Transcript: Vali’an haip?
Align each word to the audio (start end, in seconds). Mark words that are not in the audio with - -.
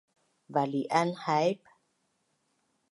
Vali’an 0.57 1.13
haip? 1.25 1.63